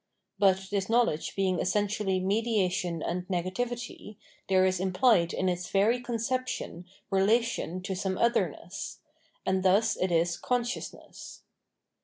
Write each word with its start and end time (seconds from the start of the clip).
But, 0.39 0.65
this 0.71 0.89
knowledge 0.89 1.35
being 1.35 1.59
essentially 1.59 2.19
mediation 2.19 3.03
and 3.03 3.27
negativity, 3.27 4.17
there 4.47 4.65
is 4.65 4.79
im 4.79 4.93
plied 4.93 5.31
ill 5.35 5.47
its 5.47 5.69
very 5.69 5.99
conception 6.01 6.85
relation 7.11 7.83
to 7.83 7.93
some 7.93 8.17
otherness; 8.17 8.97
and 9.45 9.61
thus 9.61 9.95
it 9.95 10.11
is 10.11 10.37
co?isciausness. 10.37 11.41